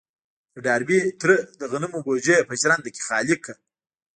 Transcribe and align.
د 0.53 0.55
ډاربي 0.65 0.99
تره 1.21 1.35
د 1.59 1.61
غنمو 1.71 1.99
بوجۍ 2.05 2.37
په 2.45 2.53
ژرنده 2.61 2.89
کې 2.95 3.05
خالي 3.07 3.35
کړه. 3.43 3.53